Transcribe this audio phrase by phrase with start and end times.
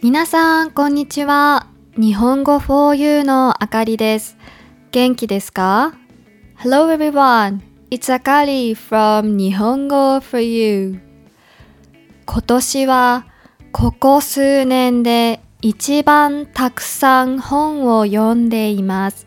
[0.00, 1.66] 皆さん、こんにちは。
[1.96, 4.36] 日本語 for you のあかりです。
[4.92, 5.92] 元気ですか
[6.58, 7.58] ?Hello everyone.
[7.90, 11.00] It's Akari from 日本語 for you.
[12.26, 13.26] 今年は
[13.72, 19.26] ここ数年で一番たくさん本を読んでいます。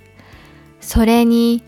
[0.80, 1.64] それに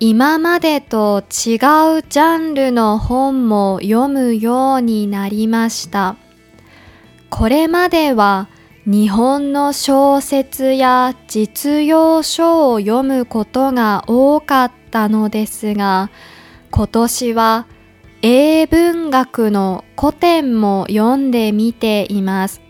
[0.00, 6.16] 今までと違うジャンルの本も読むようになりました。
[7.34, 8.50] これまでは
[8.84, 16.10] 日本の小説や実用書を読むことが多かったのですが、
[16.70, 17.66] 今年は
[18.20, 22.60] 英文学の古典も読んでみています。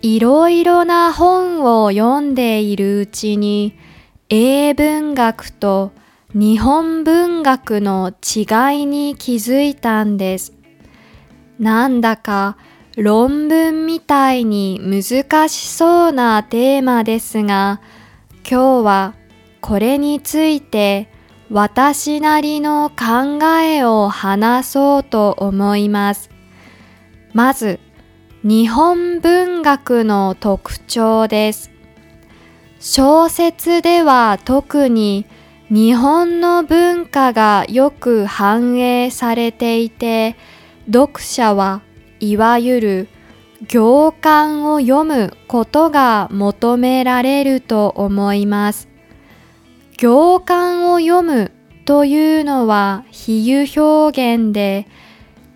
[0.00, 3.76] いろいろな本を読んでいるうちに、
[4.30, 5.92] 英文学と
[6.32, 10.54] 日本文学の違いに気づいたんです。
[11.58, 12.56] なんだか
[12.96, 17.80] 論文みたいに難しそうなテーマですが、
[18.48, 19.14] 今日は
[19.62, 21.08] これについて
[21.50, 26.28] 私なりの考えを話そうと思います。
[27.32, 27.80] まず、
[28.44, 31.70] 日本文学の特徴です。
[32.78, 35.24] 小説では特に
[35.70, 40.36] 日本の文化がよく反映されていて、
[40.92, 41.80] 読者は
[42.22, 43.08] いわゆる
[43.66, 48.88] 行間を読むことが求められると思います。
[49.98, 51.50] 行間を読む
[51.84, 54.86] というのは比喩表現で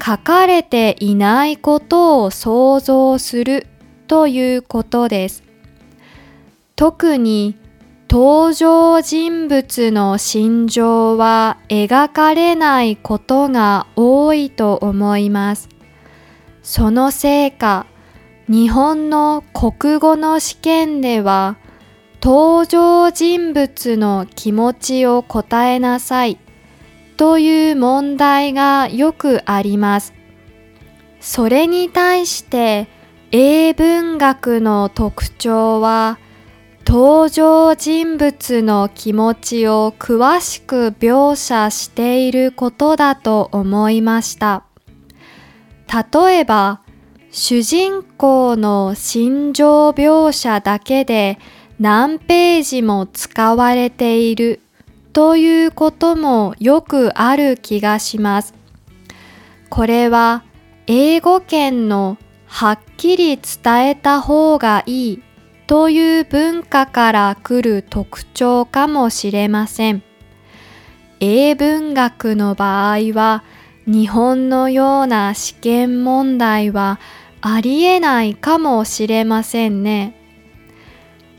[0.05, 3.69] 書かれていないことを想像する
[4.09, 5.45] ということです。
[6.75, 7.55] 特に
[8.11, 15.76] 登場人物の心情は描かれないことが多いと思います。
[16.67, 17.87] そのせいか、
[18.49, 21.59] 日本の国語の試験では、
[22.21, 26.41] 登場人物の気持ちを答えなさい
[27.17, 30.13] という問題がよくあります。
[31.21, 32.89] それに対して
[33.31, 36.19] 英文学の特徴は
[36.85, 44.66] 登場人物の気持ちを詳しく描写していることだと思いました。
[45.93, 46.81] 例えば
[47.31, 51.39] 主人公の心情描写だけで
[51.79, 54.61] 何ページも使われている
[55.13, 58.55] ということもよくある気がします。
[59.69, 60.45] これは
[60.87, 62.17] 英語圏の
[62.47, 65.23] はっきり伝えた方がいい
[65.67, 70.03] という文化から来る特徴かもしれません。
[71.21, 73.43] 英文学の場合は
[73.87, 76.99] 日本のような試験問題は
[77.41, 80.15] ありえないかもしれませんね。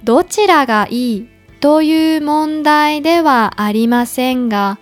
[0.04, 1.28] どちらがいい
[1.60, 4.80] という問題ではありませんが、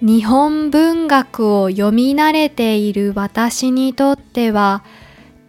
[0.00, 4.84] 日本文学を読み慣れている私にとっては、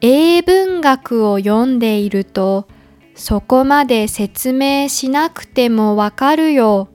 [0.02, 2.68] 英文学を読んでいると、
[3.14, 6.88] そこまで説明しなくてもわかるよ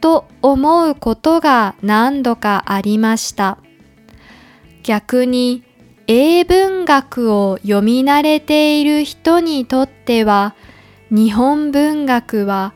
[0.00, 3.58] と思うことが何度かありました。
[4.82, 5.62] 逆に
[6.06, 10.54] 英文学を読み慣れている人にとっては
[11.10, 12.74] 日本文学は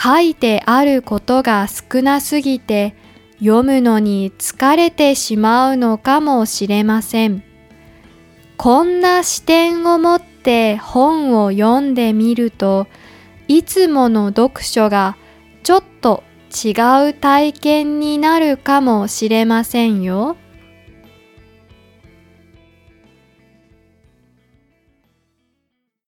[0.00, 2.94] 書いてあることが少なすぎて
[3.38, 7.42] 読むのに疲れてしまうのかもしれません。
[8.56, 12.86] こんな視点を持って本を読んでみると
[13.48, 15.16] いつもの読書が
[15.62, 16.22] ちょっと
[16.64, 16.70] 違
[17.10, 20.36] う体験になるかもしれませんよ。